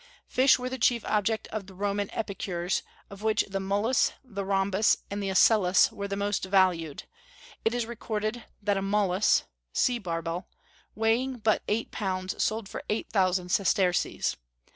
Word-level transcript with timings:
Fish 0.25 0.57
were 0.57 0.67
the 0.67 0.79
chief 0.79 1.05
object 1.05 1.47
of 1.49 1.67
the 1.67 1.75
Roman 1.75 2.09
epicures, 2.11 2.81
of 3.11 3.21
which 3.21 3.45
the 3.47 3.59
mullus, 3.59 4.13
the 4.23 4.43
rhombus, 4.43 4.97
and 5.11 5.21
the 5.21 5.29
asellus 5.29 5.91
were 5.91 6.07
the 6.07 6.15
most 6.15 6.43
valued; 6.43 7.03
it 7.63 7.75
is 7.75 7.85
recorded 7.85 8.43
that 8.63 8.77
a 8.77 8.81
mullus 8.81 9.43
(sea 9.73 9.99
barbel), 9.99 10.47
weighing 10.95 11.37
but 11.37 11.61
eight 11.67 11.91
pounds, 11.91 12.43
sold 12.43 12.67
for 12.67 12.81
eight 12.89 13.11
thousand 13.11 13.49
sesterces. 13.49 14.37